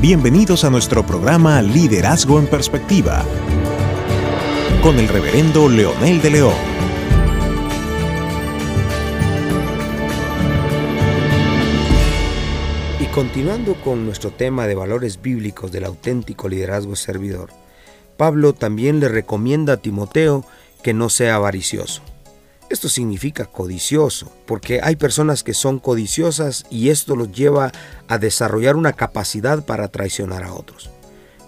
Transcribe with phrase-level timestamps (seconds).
[0.00, 3.22] Bienvenidos a nuestro programa Liderazgo en Perspectiva
[4.82, 6.54] con el reverendo Leonel de León.
[12.98, 17.50] Y continuando con nuestro tema de valores bíblicos del auténtico liderazgo servidor,
[18.16, 20.46] Pablo también le recomienda a Timoteo
[20.82, 22.00] que no sea avaricioso.
[22.70, 27.72] Esto significa codicioso, porque hay personas que son codiciosas y esto los lleva
[28.06, 30.88] a desarrollar una capacidad para traicionar a otros.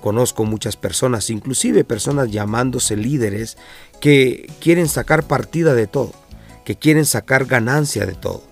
[0.01, 3.57] Conozco muchas personas, inclusive personas llamándose líderes,
[4.01, 6.13] que quieren sacar partida de todo,
[6.65, 8.43] que quieren sacar ganancia de todo.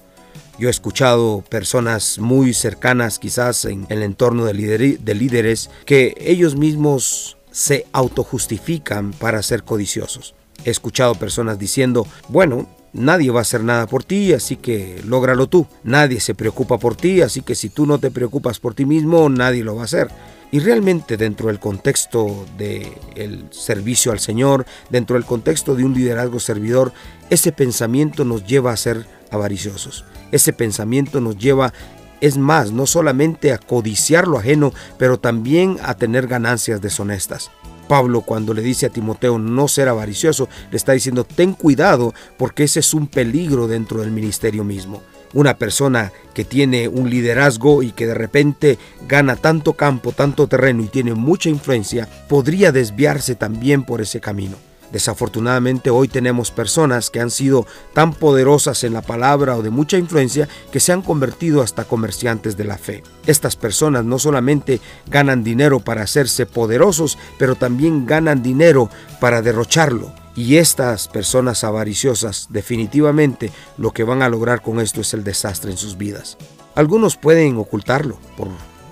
[0.56, 7.36] Yo he escuchado personas muy cercanas quizás en el entorno de, líderes que ellos mismos
[7.50, 10.36] se autojustifican para ser codiciosos.
[10.64, 15.48] He escuchado personas diciendo, bueno, nadie va a hacer nada por ti, así que lógralo
[15.48, 15.66] tú.
[15.84, 19.28] Nadie se preocupa por ti, así que si tú no te preocupas por ti mismo,
[19.28, 20.08] nadie lo va a hacer.
[20.52, 26.40] Y realmente dentro del contexto del servicio al Señor, dentro del contexto de un liderazgo
[26.40, 26.92] servidor,
[27.30, 30.04] ese pensamiento nos lleva a ser avariciosos.
[30.32, 31.72] Ese pensamiento nos lleva,
[32.20, 37.52] es más, no solamente a codiciar lo ajeno, pero también a tener ganancias deshonestas.
[37.90, 42.62] Pablo cuando le dice a Timoteo no ser avaricioso, le está diciendo ten cuidado porque
[42.62, 45.02] ese es un peligro dentro del ministerio mismo.
[45.32, 50.84] Una persona que tiene un liderazgo y que de repente gana tanto campo, tanto terreno
[50.84, 54.69] y tiene mucha influencia, podría desviarse también por ese camino.
[54.92, 59.98] Desafortunadamente hoy tenemos personas que han sido tan poderosas en la palabra o de mucha
[59.98, 63.02] influencia que se han convertido hasta comerciantes de la fe.
[63.26, 70.12] Estas personas no solamente ganan dinero para hacerse poderosos, pero también ganan dinero para derrocharlo.
[70.34, 75.70] Y estas personas avariciosas definitivamente lo que van a lograr con esto es el desastre
[75.70, 76.36] en sus vidas.
[76.74, 78.48] Algunos pueden ocultarlo por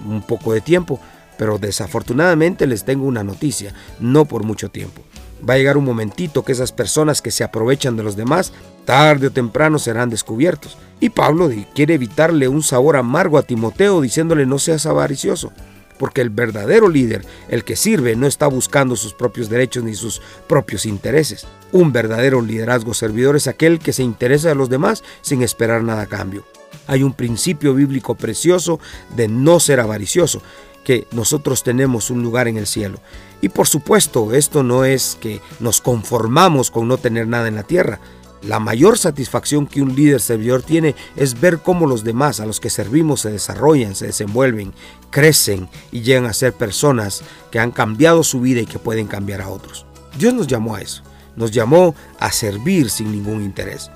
[0.06, 1.00] un poco de tiempo,
[1.38, 5.02] pero desafortunadamente les tengo una noticia, no por mucho tiempo.
[5.48, 8.52] Va a llegar un momentito que esas personas que se aprovechan de los demás,
[8.84, 10.76] tarde o temprano serán descubiertos.
[11.00, 15.52] Y Pablo quiere evitarle un sabor amargo a Timoteo diciéndole no seas avaricioso,
[15.98, 20.22] porque el verdadero líder, el que sirve, no está buscando sus propios derechos ni sus
[20.46, 21.46] propios intereses.
[21.70, 26.02] Un verdadero liderazgo servidor es aquel que se interesa de los demás sin esperar nada
[26.02, 26.44] a cambio.
[26.86, 28.80] Hay un principio bíblico precioso
[29.14, 30.42] de no ser avaricioso,
[30.88, 32.98] que nosotros tenemos un lugar en el cielo.
[33.42, 37.62] Y por supuesto, esto no es que nos conformamos con no tener nada en la
[37.62, 38.00] tierra.
[38.40, 42.58] La mayor satisfacción que un líder servidor tiene es ver cómo los demás a los
[42.58, 44.72] que servimos se desarrollan, se desenvuelven,
[45.10, 47.20] crecen y llegan a ser personas
[47.50, 49.84] que han cambiado su vida y que pueden cambiar a otros.
[50.18, 51.02] Dios nos llamó a eso,
[51.36, 53.90] nos llamó a servir sin ningún interés.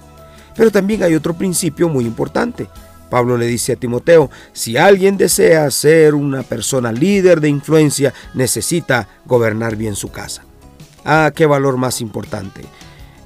[0.55, 2.69] Pero también hay otro principio muy importante.
[3.13, 9.07] Pablo le dice a Timoteo, si alguien desea ser una persona líder de influencia, necesita
[9.27, 10.45] gobernar bien su casa.
[11.05, 12.63] Ah, qué valor más importante.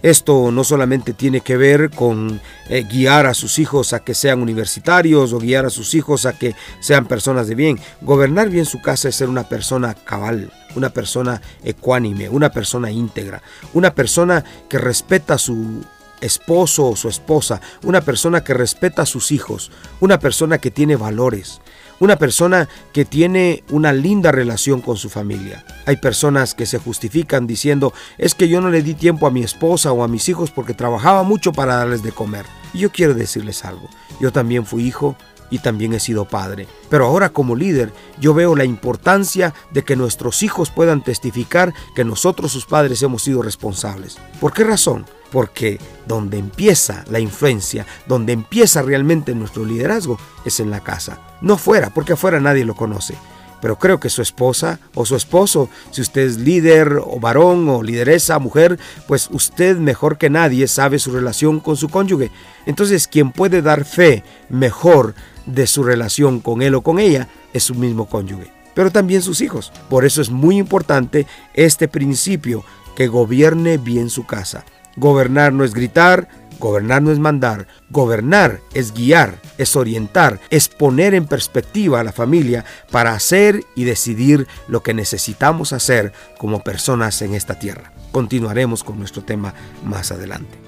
[0.02, 4.42] Esto no solamente tiene que ver con eh, guiar a sus hijos a que sean
[4.42, 7.78] universitarios o guiar a sus hijos a que sean personas de bien.
[8.00, 13.40] Gobernar bien su casa es ser una persona cabal, una persona ecuánime, una persona íntegra,
[13.72, 15.84] una persona que respeta su
[16.20, 20.96] esposo o su esposa, una persona que respeta a sus hijos, una persona que tiene
[20.96, 21.60] valores,
[22.00, 25.64] una persona que tiene una linda relación con su familia.
[25.86, 29.42] Hay personas que se justifican diciendo, es que yo no le di tiempo a mi
[29.42, 32.44] esposa o a mis hijos porque trabajaba mucho para darles de comer.
[32.72, 33.88] Y yo quiero decirles algo,
[34.20, 35.16] yo también fui hijo,
[35.50, 36.66] y también he sido padre.
[36.88, 42.04] Pero ahora como líder yo veo la importancia de que nuestros hijos puedan testificar que
[42.04, 44.16] nosotros sus padres hemos sido responsables.
[44.40, 45.06] ¿Por qué razón?
[45.30, 51.20] Porque donde empieza la influencia, donde empieza realmente nuestro liderazgo, es en la casa.
[51.40, 53.16] No fuera, porque afuera nadie lo conoce.
[53.60, 57.82] Pero creo que su esposa o su esposo, si usted es líder o varón o
[57.82, 62.30] lideresa, mujer, pues usted mejor que nadie sabe su relación con su cónyuge.
[62.66, 65.14] Entonces quien puede dar fe mejor
[65.46, 69.40] de su relación con él o con ella es su mismo cónyuge, pero también sus
[69.40, 69.72] hijos.
[69.88, 72.64] Por eso es muy importante este principio,
[72.96, 74.64] que gobierne bien su casa.
[74.96, 81.14] Gobernar no es gritar, gobernar no es mandar, gobernar es guiar, es orientar, es poner
[81.14, 87.20] en perspectiva a la familia para hacer y decidir lo que necesitamos hacer como personas
[87.22, 87.92] en esta tierra.
[88.12, 89.54] Continuaremos con nuestro tema
[89.84, 90.58] más adelante.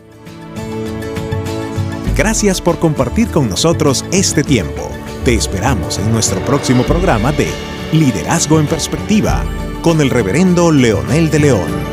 [2.17, 4.91] Gracias por compartir con nosotros este tiempo.
[5.25, 7.49] Te esperamos en nuestro próximo programa de
[7.93, 9.44] Liderazgo en Perspectiva
[9.82, 11.88] con el reverendo Leonel de León.